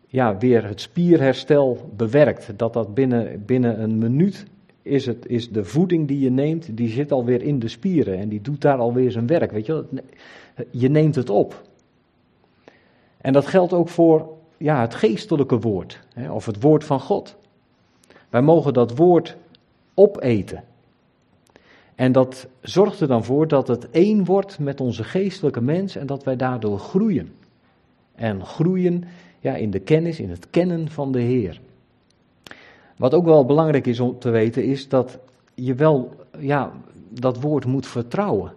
[0.07, 2.57] ja, weer het spierherstel bewerkt.
[2.57, 4.45] Dat dat binnen, binnen een minuut
[4.81, 8.29] is, het, is de voeding die je neemt, die zit alweer in de spieren en
[8.29, 9.51] die doet daar alweer zijn werk.
[9.51, 9.85] Weet je,
[10.69, 11.63] je neemt het op.
[13.17, 17.35] En dat geldt ook voor ja, het geestelijke woord, hè, of het woord van God.
[18.29, 19.37] Wij mogen dat woord
[19.93, 20.63] opeten.
[21.95, 26.07] En dat zorgt er dan voor dat het één wordt met onze geestelijke mens en
[26.07, 27.33] dat wij daardoor groeien.
[28.15, 29.03] En groeien
[29.39, 31.61] ja, in de kennis, in het kennen van de Heer.
[32.97, 35.19] Wat ook wel belangrijk is om te weten, is dat
[35.53, 36.71] je wel ja,
[37.09, 38.53] dat woord moet vertrouwen.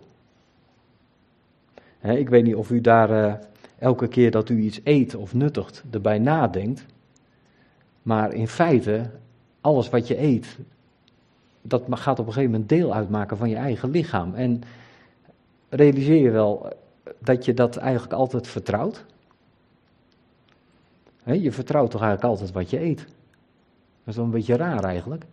[2.03, 3.35] ik weet niet of u daar uh,
[3.79, 6.87] elke keer dat u iets eet of nuttigt erbij nadenkt.
[8.03, 9.11] Maar in feite,
[9.61, 10.59] alles wat je eet,
[11.62, 14.35] dat gaat op een gegeven moment deel uitmaken van je eigen lichaam.
[14.35, 14.62] En
[15.68, 16.73] realiseer je wel
[17.18, 19.05] dat je dat eigenlijk altijd vertrouwt?
[21.25, 22.99] je vertrouwt toch eigenlijk altijd wat je eet?
[22.99, 23.07] Dat
[24.05, 25.25] is wel een beetje raar eigenlijk.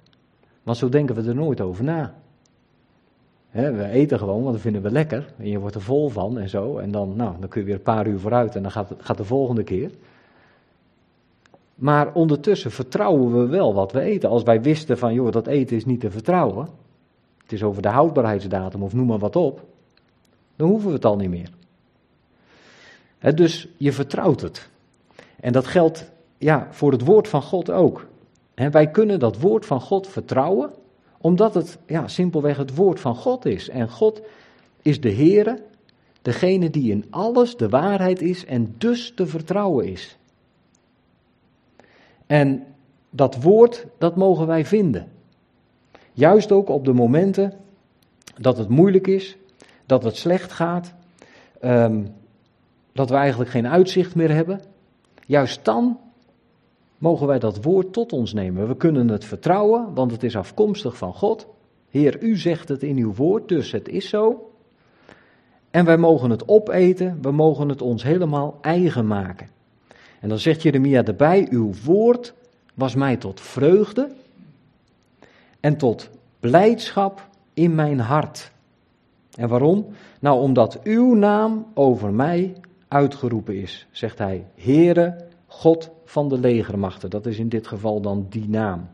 [0.63, 2.13] Want zo denken we er nooit over na.
[3.51, 5.33] we eten gewoon, want dat vinden we lekker.
[5.37, 6.77] En je wordt er vol van en zo.
[6.77, 9.17] En dan, nou, dan kun je weer een paar uur vooruit en dan gaat, gaat
[9.17, 9.91] de volgende keer.
[11.75, 14.29] Maar ondertussen vertrouwen we wel wat we eten.
[14.29, 16.67] Als wij wisten van, joh, dat eten is niet te vertrouwen.
[17.41, 19.63] Het is over de houdbaarheidsdatum of noem maar wat op.
[20.55, 21.49] Dan hoeven we het al niet meer.
[23.35, 24.69] dus je vertrouwt het.
[25.39, 28.07] En dat geldt ja, voor het woord van God ook.
[28.53, 30.73] wij kunnen dat woord van God vertrouwen,
[31.17, 33.69] omdat het ja, simpelweg het woord van God is.
[33.69, 34.21] En God
[34.81, 35.61] is de Heere,
[36.21, 40.17] degene die in alles de waarheid is en dus te vertrouwen is.
[42.27, 42.63] En
[43.09, 45.07] dat woord, dat mogen wij vinden.
[46.13, 47.53] Juist ook op de momenten
[48.37, 49.37] dat het moeilijk is,
[49.85, 50.93] dat het slecht gaat,
[51.61, 52.13] um,
[52.91, 54.61] dat we eigenlijk geen uitzicht meer hebben.
[55.25, 55.99] Juist dan
[56.97, 58.67] mogen wij dat woord tot ons nemen.
[58.67, 61.47] We kunnen het vertrouwen, want het is afkomstig van God.
[61.89, 64.51] Heer, u zegt het in uw woord, dus het is zo.
[65.71, 69.47] En wij mogen het opeten, we mogen het ons helemaal eigen maken.
[70.25, 72.33] En dan zegt Jeremia erbij, uw woord
[72.73, 74.09] was mij tot vreugde
[75.59, 76.09] en tot
[76.39, 78.51] blijdschap in mijn hart.
[79.35, 79.85] En waarom?
[80.19, 82.55] Nou, omdat uw naam over mij
[82.87, 84.45] uitgeroepen is, zegt hij.
[84.55, 87.09] Heere, God van de legermachten.
[87.09, 88.87] Dat is in dit geval dan die naam.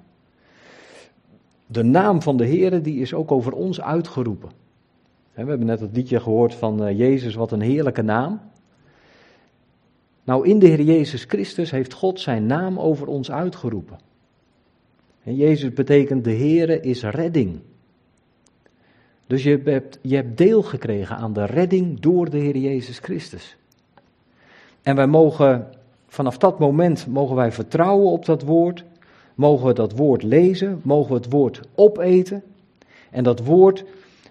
[1.65, 4.49] De naam van de Heere, die is ook over ons uitgeroepen.
[5.33, 8.41] We hebben net het liedje gehoord van eh, Jezus, wat een heerlijke naam.
[10.23, 13.99] Nou, in de Heer Jezus Christus heeft God zijn naam over ons uitgeroepen.
[15.23, 17.59] En Jezus betekent de Heere is redding.
[19.27, 23.57] Dus je hebt, je hebt deel gekregen aan de redding door de Heer Jezus Christus.
[24.81, 25.67] En wij mogen
[26.07, 28.83] vanaf dat moment mogen wij vertrouwen op dat woord,
[29.35, 32.43] mogen we dat woord lezen, mogen we het woord opeten.
[33.09, 33.85] En dat woord,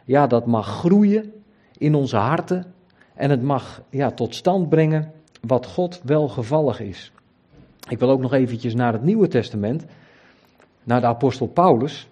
[0.05, 1.33] ja, dat mag groeien
[1.79, 2.75] in onze harten
[3.15, 7.13] en het mag ja, tot stand brengen wat God welgevallig is.
[7.89, 9.87] Ik wil ook nog eventjes naar het Nieuwe Testament,
[10.83, 12.09] naar de apostel Paulus.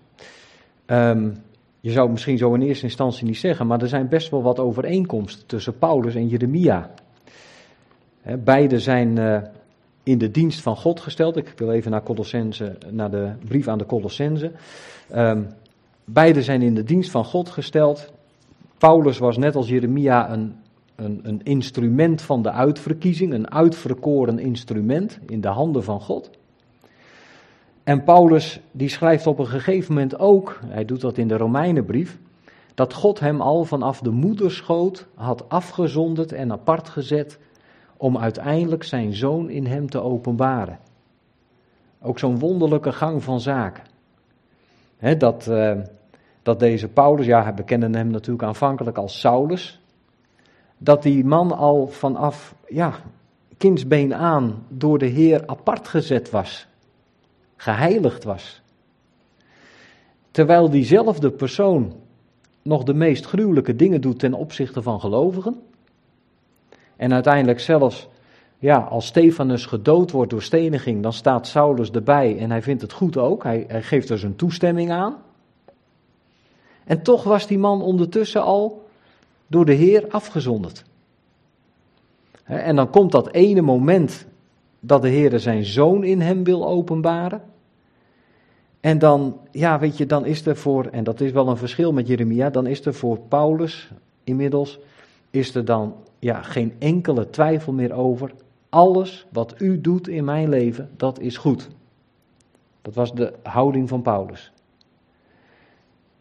[0.86, 1.34] Um,
[1.80, 4.42] je zou het misschien zo in eerste instantie niet zeggen, maar er zijn best wel
[4.42, 6.90] wat overeenkomsten tussen Paulus en Jeremia.
[8.44, 9.42] beide zijn uh,
[10.02, 11.36] in de dienst van God gesteld.
[11.36, 14.52] Ik wil even naar, Colossense, naar de brief aan de Colossense.
[15.14, 15.46] Um,
[16.04, 18.12] beide zijn in de dienst van God gesteld.
[18.78, 20.56] Paulus was net als Jeremia een
[20.98, 26.30] een, een instrument van de uitverkiezing, een uitverkoren instrument in de handen van God.
[27.84, 32.18] En Paulus die schrijft op een gegeven moment ook, hij doet dat in de Romeinenbrief,
[32.74, 37.38] dat God hem al vanaf de moederschoot had afgezonderd en apart gezet
[37.96, 40.78] om uiteindelijk zijn zoon in hem te openbaren.
[42.02, 43.84] Ook zo'n wonderlijke gang van zaken.
[45.18, 45.72] dat, uh,
[46.42, 49.80] dat deze Paulus, ja, we kennen hem natuurlijk aanvankelijk als Saulus,
[50.78, 52.94] dat die man al vanaf ja,
[53.56, 56.66] kindsbeen aan door de Heer apart gezet was,
[57.56, 58.62] geheiligd was.
[60.30, 61.92] Terwijl diezelfde persoon
[62.62, 65.62] nog de meest gruwelijke dingen doet ten opzichte van gelovigen.
[66.96, 68.08] En uiteindelijk zelfs,
[68.58, 72.92] ja, als Stefanus gedood wordt door steniging, dan staat Saulus erbij en hij vindt het
[72.92, 73.42] goed ook.
[73.42, 75.16] Hij, hij geeft er zijn toestemming aan.
[76.84, 78.88] En toch was die man ondertussen al
[79.48, 80.84] door de Heer afgezonderd.
[82.44, 84.26] En dan komt dat ene moment
[84.80, 87.42] dat de Heer zijn zoon in hem wil openbaren.
[88.80, 91.92] En dan, ja, weet je, dan is er voor, en dat is wel een verschil
[91.92, 93.90] met Jeremia, dan is er voor Paulus
[94.24, 94.78] inmiddels,
[95.30, 98.32] is er dan ja, geen enkele twijfel meer over.
[98.68, 101.68] Alles wat u doet in mijn leven, dat is goed.
[102.82, 104.52] Dat was de houding van Paulus.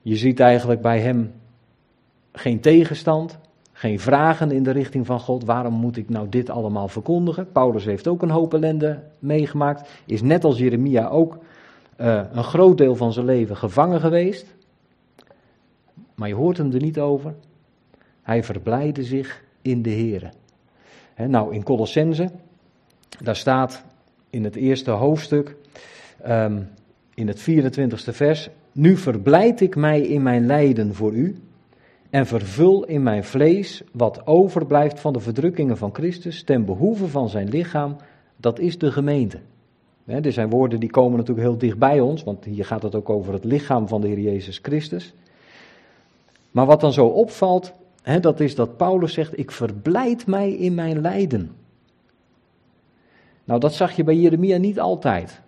[0.01, 1.33] Je ziet eigenlijk bij hem
[2.38, 3.38] geen tegenstand,
[3.71, 5.45] geen vragen in de richting van God.
[5.45, 7.52] Waarom moet ik nou dit allemaal verkondigen?
[7.52, 9.89] Paulus heeft ook een hoop ellende meegemaakt.
[10.06, 11.38] Is net als Jeremia ook
[11.97, 14.56] uh, een groot deel van zijn leven gevangen geweest.
[16.15, 17.34] Maar je hoort hem er niet over.
[18.21, 20.30] Hij verblijde zich in de Here.
[21.28, 22.32] nou, in Colossense,
[23.23, 23.84] daar staat
[24.30, 25.56] in het eerste hoofdstuk,
[26.28, 26.69] um,
[27.13, 31.38] in het 24ste vers, nu verblijd ik mij in mijn lijden voor u
[32.09, 37.29] en vervul in mijn vlees wat overblijft van de verdrukkingen van Christus ten behoeve van
[37.29, 37.95] zijn lichaam,
[38.35, 39.39] dat is de gemeente.
[40.05, 42.95] He, er zijn woorden die komen natuurlijk heel dicht bij ons, want hier gaat het
[42.95, 45.13] ook over het lichaam van de Heer Jezus Christus.
[46.51, 47.73] Maar wat dan zo opvalt,
[48.21, 51.51] dat is dat Paulus zegt, ik verblijd mij in mijn lijden.
[53.43, 55.41] Nou, dat zag je bij Jeremia niet altijd.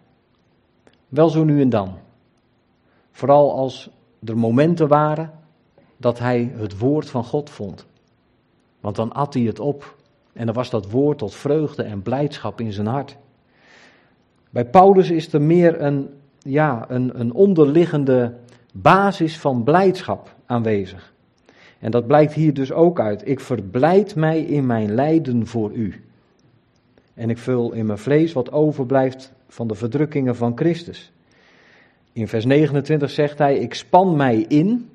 [1.08, 1.94] Wel zo nu en dan.
[3.12, 3.90] Vooral als
[4.26, 5.32] er momenten waren
[6.00, 7.86] dat hij het woord van God vond.
[8.80, 9.96] Want dan at hij het op
[10.34, 13.18] en dan was dat woord tot vreugde en blijdschap in zijn hart.
[14.50, 16.10] Bij Paulus is er meer een,
[16.40, 18.34] ja, een, een onderliggende
[18.74, 21.14] basis van blijdschap aanwezig.
[21.80, 23.28] En dat blijkt hier dus ook uit.
[23.28, 26.04] Ik verblijd mij in mijn lijden voor u.
[27.14, 31.12] En ik vul in mijn vlees wat overblijft van de verdrukkingen van Christus.
[32.14, 34.90] In vers 29 zegt hij: Ik span mij in.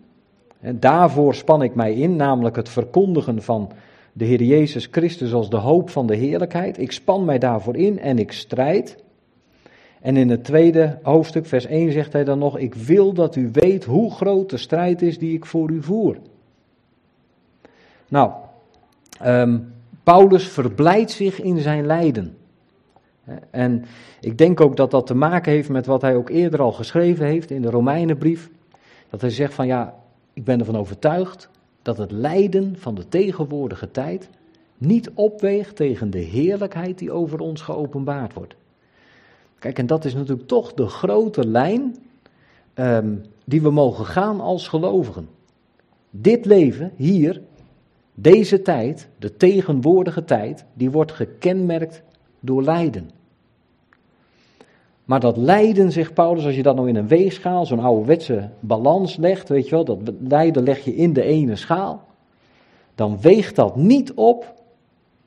[0.65, 3.71] En daarvoor span ik mij in, namelijk het verkondigen van
[4.13, 6.79] de Heer Jezus Christus als de hoop van de heerlijkheid.
[6.79, 8.97] Ik span mij daarvoor in en ik strijd.
[10.01, 13.49] En in het tweede hoofdstuk, vers 1, zegt hij dan nog: Ik wil dat u
[13.53, 16.17] weet hoe groot de strijd is die ik voor u voer.
[18.09, 18.31] Nou,
[19.25, 19.73] um,
[20.03, 22.37] Paulus verblijdt zich in zijn lijden.
[23.51, 23.85] En
[24.21, 27.27] ik denk ook dat dat te maken heeft met wat hij ook eerder al geschreven
[27.27, 28.51] heeft in de Romeinenbrief.
[29.11, 29.95] Dat hij zegt van ja,
[30.35, 31.49] ik ben ervan overtuigd
[31.83, 34.29] dat het lijden van de tegenwoordige tijd
[34.79, 38.55] niet opweegt tegen de heerlijkheid die over ons geopenbaard wordt.
[39.59, 41.97] Kijk, en dat is natuurlijk toch de grote lijn
[42.75, 45.29] um, die we mogen gaan als gelovigen.
[46.11, 47.43] Dit leven hier
[48.15, 52.03] deze tijd, de tegenwoordige tijd, die wordt gekenmerkt
[52.41, 53.11] door lijden.
[55.05, 59.17] Maar dat lijden, zegt Paulus, als je dat nou in een weegschaal, zo'n ouderwetse balans
[59.17, 62.05] legt, weet je wel, dat lijden leg je in de ene schaal,
[62.95, 64.55] dan weegt dat niet op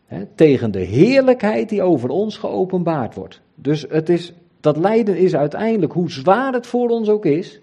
[0.05, 3.41] hè, tegen de heerlijkheid die over ons geopenbaard wordt.
[3.55, 7.59] Dus het is, dat lijden is uiteindelijk, hoe zwaar het voor ons ook is,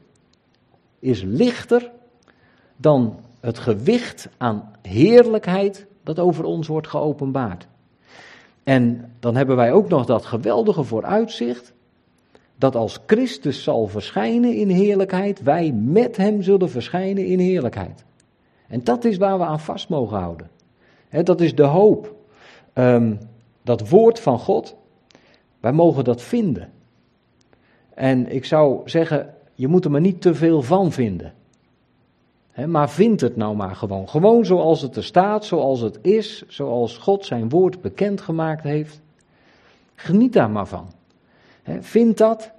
[0.99, 1.91] is lichter
[2.77, 7.67] dan het gewicht aan heerlijkheid dat over ons wordt geopenbaard.
[8.63, 11.74] En dan hebben wij ook nog dat geweldige vooruitzicht
[12.65, 18.05] dat als Christus zal verschijnen in heerlijkheid, wij met hem zullen verschijnen in heerlijkheid.
[18.69, 20.51] En dat is waar we aan vast mogen houden.
[21.11, 22.15] dat is de hoop.
[22.73, 23.15] Ehm,
[23.63, 24.77] dat woord van God,
[25.61, 26.71] wij mogen dat vinden.
[27.95, 31.33] En ik zou zeggen, je moet er maar niet te veel van vinden
[32.67, 34.09] maar vind het nou maar gewoon.
[34.09, 39.01] Gewoon zoals het er staat, zoals het is, zoals God zijn woord bekendgemaakt heeft.
[39.95, 40.87] Geniet daar maar van.
[41.81, 42.54] vind dat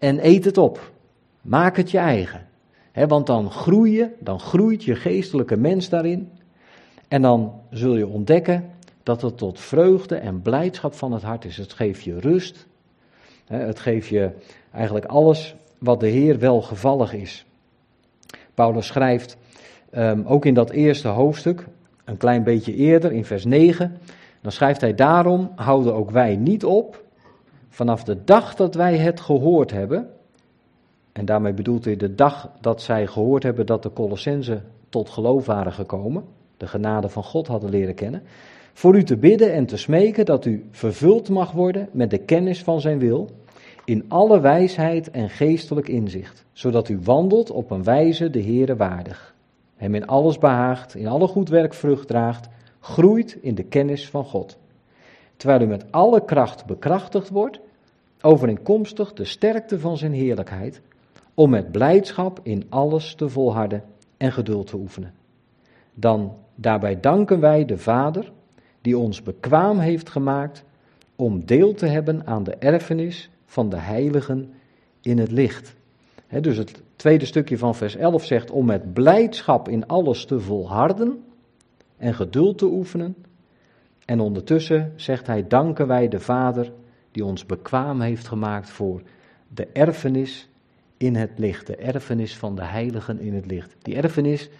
[0.00, 0.92] en eet het op.
[1.40, 2.46] Maak het je eigen.
[2.92, 6.30] want dan groei je, dan groeit je geestelijke mens daarin.
[7.08, 8.70] En dan zul je ontdekken
[9.02, 11.56] dat het tot vreugde en blijdschap van het hart is.
[11.56, 12.66] Het geeft je rust.
[13.46, 14.30] het geeft je
[14.72, 17.46] eigenlijk alles wat de Heer welgevallig is.
[18.54, 19.36] Paulus schrijft
[19.94, 21.66] um, ook in dat eerste hoofdstuk,
[22.04, 23.98] een klein beetje eerder, in vers 9,
[24.40, 27.04] dan schrijft hij daarom houden ook wij niet op,
[27.70, 30.10] vanaf de dag dat wij het gehoord hebben,
[31.12, 35.46] en daarmee bedoelt hij de dag dat zij gehoord hebben dat de Colossensen tot geloof
[35.46, 36.24] waren gekomen,
[36.56, 38.22] de genade van God hadden leren kennen,
[38.72, 42.62] voor u te bidden en te smeken dat u vervuld mag worden met de kennis
[42.62, 43.30] van zijn wil,
[43.84, 49.34] in alle wijsheid en geestelijk inzicht, zodat u wandelt op een wijze de Heere waardig,
[49.76, 52.48] hem in alles behaagt, in alle goed werk vrucht draagt,
[52.80, 54.58] groeit in de kennis van God,
[55.40, 57.60] terwijl u met alle kracht bekrachtigd wordt,
[58.20, 60.80] overeenkomstig de sterkte van zijn heerlijkheid,
[61.34, 63.84] om met blijdschap in alles te volharden
[64.16, 65.14] en geduld te oefenen.
[65.94, 68.32] Dan daarbij danken wij de Vader,
[68.80, 70.64] die ons bekwaam heeft gemaakt
[71.16, 74.52] om deel te hebben aan de erfenis van de heiligen
[75.00, 75.74] in het licht.
[76.40, 81.24] dus het tweede stukje van vers 11 zegt om met blijdschap in alles te volharden
[81.96, 83.16] en geduld te oefenen.
[84.10, 86.72] En ondertussen zegt hij, danken wij de Vader
[87.10, 89.02] die ons bekwaam heeft gemaakt voor
[89.48, 90.48] de erfenis
[90.96, 91.66] in het licht.
[91.66, 93.76] De erfenis van de heiligen in het licht.
[93.82, 94.50] Die erfenis,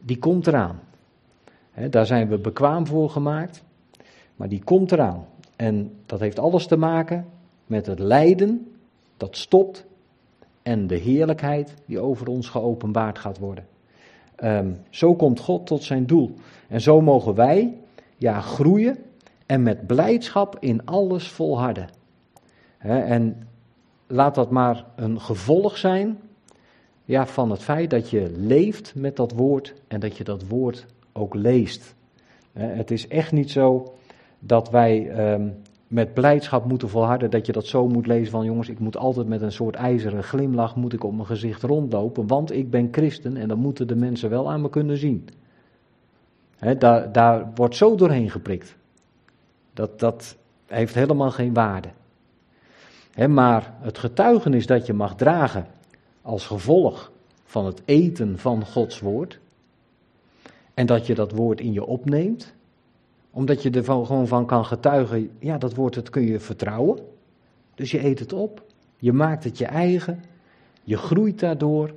[0.00, 0.80] die komt eraan.
[1.90, 3.64] daar zijn we bekwaam voor gemaakt,
[4.36, 5.26] maar die komt eraan.
[5.56, 7.26] En dat heeft alles te maken
[7.66, 8.72] met het lijden
[9.16, 9.86] dat stopt
[10.62, 13.66] en de heerlijkheid die over ons geopenbaard gaat worden.
[14.34, 16.34] Ehm, zo komt God tot zijn doel.
[16.68, 17.78] En zo mogen wij
[18.18, 18.96] ja, groeien
[19.46, 21.88] en met blijdschap in alles volharden.
[22.78, 23.48] en
[24.06, 26.18] laat dat maar een gevolg zijn
[27.04, 30.86] ja, van het feit dat je leeft met dat woord en dat je dat woord
[31.12, 31.94] ook leest.
[32.52, 33.94] het is echt niet zo
[34.38, 35.48] dat wij ehm,
[35.88, 39.26] met blijdschap moeten volharden, dat je dat zo moet lezen van jongens, ik moet altijd
[39.26, 43.36] met een soort ijzeren glimlach moet ik op mijn gezicht rondlopen, want ik ben christen
[43.36, 45.28] en dan moeten de mensen wel aan me kunnen zien.
[46.78, 48.76] Daar, daar wordt zo doorheen geprikt.
[49.72, 50.36] Dat, dat
[50.66, 51.88] heeft helemaal geen waarde.
[53.28, 55.66] maar het getuigenis dat je mag dragen
[56.22, 57.12] als gevolg
[57.44, 59.38] van het eten van Gods woord,
[60.74, 62.54] en dat je dat woord in je opneemt,
[63.30, 66.98] omdat je er gewoon van kan getuigen, ja, dat woord dat kun je vertrouwen.
[67.74, 68.62] Dus je eet het op,
[68.98, 70.24] je maakt het je eigen,
[70.82, 71.94] je groeit daardoor.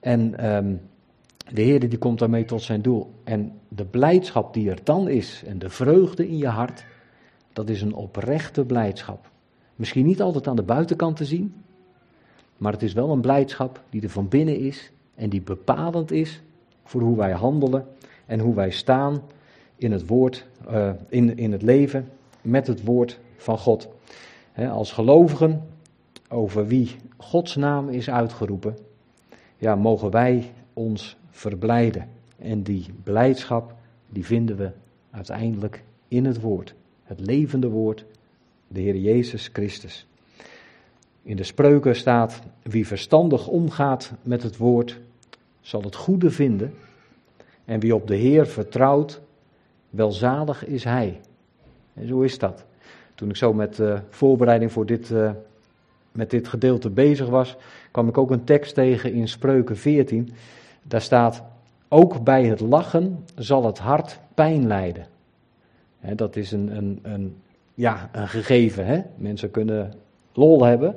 [0.00, 0.80] En um,
[1.50, 3.10] de Heer die komt daarmee tot zijn doel.
[3.24, 6.84] En de blijdschap die er dan is en de vreugde in je hart,
[7.52, 9.30] dat is een oprechte blijdschap.
[9.76, 11.54] Misschien niet altijd aan de buitenkant te zien,
[12.56, 16.42] maar het is wel een blijdschap die er van binnen is en die bepalend is
[16.84, 17.86] voor hoe wij handelen
[18.26, 19.22] en hoe wij staan
[19.76, 22.08] in het woord, uh, in, in het leven
[22.40, 23.88] met het woord van God.
[24.70, 25.62] als gelovigen,
[26.28, 28.76] over wie Gods naam is uitgeroepen,
[29.56, 32.08] ja, mogen wij ons verblijden.
[32.38, 33.74] En die blijdschap,
[34.08, 34.70] die vinden we
[35.10, 36.74] uiteindelijk in het woord.
[37.02, 38.04] Het levende woord,
[38.68, 40.06] de Heer Jezus Christus.
[41.22, 45.00] In de spreuken staat, wie verstandig omgaat met het woord,
[45.60, 46.74] zal het goede vinden.
[47.64, 49.20] En wie op de Heer vertrouwt,
[49.90, 51.20] welzalig is hij.
[51.94, 52.64] En zo is dat.
[53.14, 55.30] Toen ik zo met uh, voorbereiding voor dit, uh,
[56.12, 57.56] met dit gedeelte bezig was,
[57.90, 60.32] kwam ik ook een tekst tegen in Spreuken 14.
[60.82, 61.42] Daar staat,
[61.88, 65.06] ook bij het lachen zal het hart pijn lijden.
[66.14, 67.36] dat is een, een, een,
[67.74, 68.86] ja, een gegeven.
[68.86, 69.02] Hè?
[69.16, 69.92] Mensen kunnen
[70.32, 70.96] lol hebben,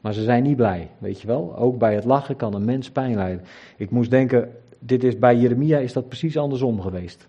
[0.00, 1.56] maar ze zijn niet blij, weet je wel.
[1.56, 3.44] Ook bij het lachen kan een mens pijn lijden.
[3.76, 7.28] Ik moest denken, dit is, bij Jeremia is dat precies andersom geweest.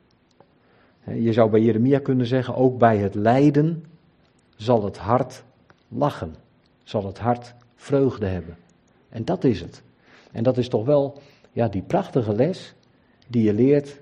[1.04, 3.86] Je zou bij Jeremia kunnen zeggen, ook bij het lijden
[4.56, 5.44] zal het hart
[5.88, 6.36] lachen,
[6.84, 8.58] zal het hart vreugde hebben.
[9.10, 9.84] En dat is het.
[10.32, 11.22] En dat is toch wel
[11.52, 12.74] ja, die prachtige les
[13.28, 14.00] die je leert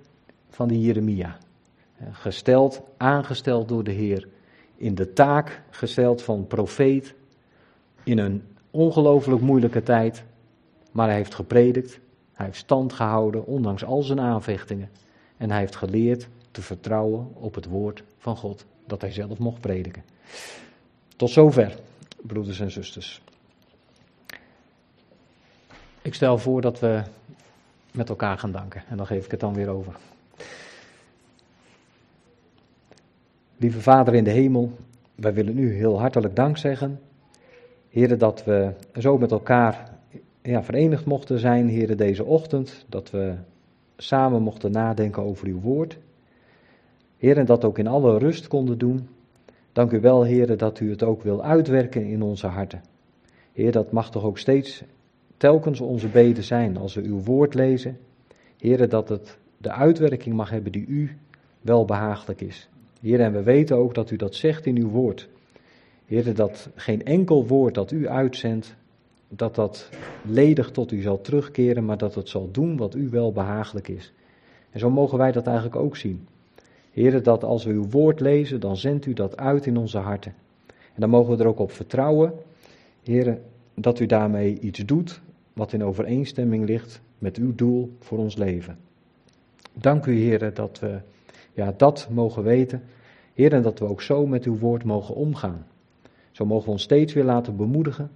[0.49, 1.37] van die Jeremia.
[2.11, 4.27] Gesteld, aangesteld door de Heer,
[4.75, 7.13] in de taak gesteld van profeet,
[8.03, 10.23] in een ongelooflijk moeilijke tijd,
[10.91, 11.99] maar hij heeft gepredikt,
[12.33, 14.89] hij heeft stand gehouden, ondanks al zijn aanvechtingen.
[15.37, 19.61] En hij heeft geleerd te vertrouwen op het woord van God, dat hij zelf mocht
[19.61, 20.03] prediken.
[21.15, 21.79] Tot zover,
[22.21, 23.21] broeders en zusters.
[26.09, 27.01] Ik stel voor dat we
[27.91, 29.95] met elkaar gaan danken en dan geef ik het dan weer over.
[33.57, 34.71] Lieve Vader in de hemel,
[35.15, 36.99] wij willen u heel hartelijk dank zeggen.
[37.89, 39.91] Heren, dat we zo met elkaar
[40.41, 42.85] ja, verenigd mochten zijn, heren, deze ochtend.
[42.87, 43.35] Dat we
[43.97, 45.97] samen mochten nadenken over uw woord.
[47.17, 49.07] Heer, en dat ook in alle rust konden doen.
[49.71, 52.81] Dank u wel, Heer, dat u het ook wil uitwerken in onze harten.
[53.53, 54.83] Heer, dat mag toch ook steeds
[55.39, 57.97] telkens onze beden zijn als we uw woord lezen.
[58.57, 61.17] Heer, dat het de uitwerking mag hebben die u
[61.61, 62.69] wel behagelijk is.
[63.01, 65.29] Heer, en we weten ook dat u dat zegt in uw woord.
[66.05, 68.75] Heer, dat geen enkel woord dat u uitzendt,
[69.27, 69.89] dat dat
[70.25, 74.13] ledig tot u zal terugkeren, maar dat het zal doen wat u wel behagelijk is.
[74.69, 76.27] En zo mogen wij dat eigenlijk ook zien.
[76.91, 80.33] Heren, dat als we uw woord lezen, dan zendt u dat uit in onze harten.
[80.67, 82.33] En dan mogen we er ook op vertrouwen,
[83.03, 83.41] heren,
[83.73, 85.21] dat u daarmee iets doet
[85.59, 88.77] wat in overeenstemming ligt met uw doel voor ons leven.
[89.73, 90.99] Dank u, heren, dat we
[91.53, 92.83] ja, dat mogen weten.
[93.33, 95.65] Heren, dat we ook zo met uw woord mogen omgaan.
[96.31, 98.11] Zo mogen we ons steeds weer laten bemoedigen.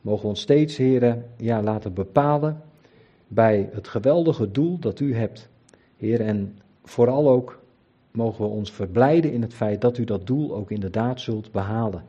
[0.00, 2.62] Mogen we ons steeds, heren, ja, laten bepalen
[3.28, 5.48] bij het geweldige doel dat u hebt.
[5.96, 7.60] Heer, en vooral ook
[8.10, 12.02] mogen we ons verblijden in het feit dat u dat doel ook inderdaad zult behalen.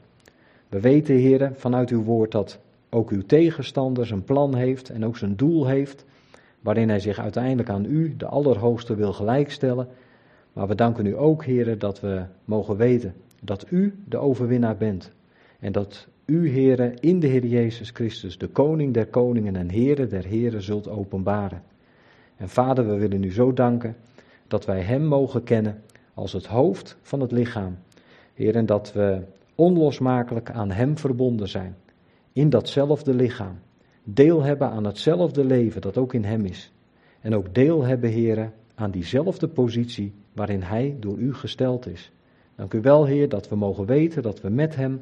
[0.69, 2.59] We weten, heren, vanuit uw woord dat
[2.95, 6.05] ook uw tegenstander zijn plan heeft en ook zijn doel heeft,
[6.59, 9.87] waarin hij zich uiteindelijk aan u, de Allerhoogste, wil gelijkstellen.
[10.53, 15.11] Maar we danken u ook, heren, dat we mogen weten dat u de overwinnaar bent.
[15.59, 20.07] En dat u, Heere, in de Heer Jezus Christus, de koning der koningen en Heere
[20.07, 21.63] der heren, zult openbaren.
[22.37, 23.95] En Vader, we willen u zo danken
[24.47, 25.81] dat wij Hem mogen kennen
[26.13, 27.77] als het hoofd van het lichaam.
[28.33, 29.21] Heer, en dat we
[29.55, 31.75] onlosmakelijk aan Hem verbonden zijn,
[32.35, 33.59] in datzelfde lichaam.
[34.03, 36.71] Deel hebben aan hetzelfde leven dat ook in Hem is.
[37.21, 42.11] En ook deel hebben, Heer, aan diezelfde positie waarin Hij door u gesteld is.
[42.55, 45.01] Dank u wel, Heer, dat we mogen weten dat we met Hem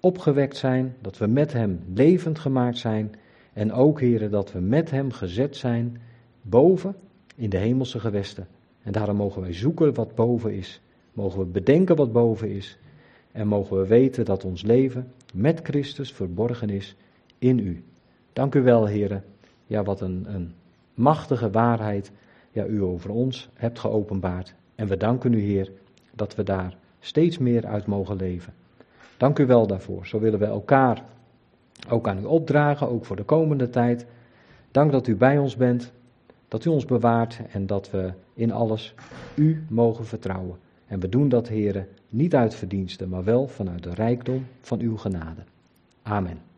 [0.00, 3.12] opgewekt zijn, dat we met Hem levend gemaakt zijn
[3.52, 6.00] en ook, Heer, dat we met Hem gezet zijn
[6.42, 6.94] boven
[7.36, 8.46] in de hemelse gewesten.
[8.82, 10.80] En daarom mogen wij zoeken wat boven is.
[11.12, 12.78] Mogen we bedenken wat boven is.
[13.32, 16.96] En mogen we weten dat ons leven met Christus verborgen is
[17.38, 17.84] in U.
[18.32, 19.24] Dank u wel, heren.
[19.66, 20.54] Ja, wat een, een
[20.94, 22.12] machtige waarheid
[22.50, 24.54] ja, u over ons hebt geopenbaard.
[24.74, 25.70] En we danken u, Heer,
[26.14, 28.52] dat we daar steeds meer uit mogen leven.
[29.16, 30.06] Dank u wel daarvoor.
[30.06, 31.04] Zo willen we elkaar
[31.88, 34.06] ook aan u opdragen, ook voor de komende tijd.
[34.70, 35.92] Dank dat u bij ons bent,
[36.48, 38.94] dat u ons bewaart en dat we in alles
[39.34, 40.58] u mogen vertrouwen.
[40.86, 44.96] En we doen dat, heren, niet uit verdiensten, maar wel vanuit de rijkdom van uw
[44.96, 45.42] genade.
[46.02, 46.51] Amen.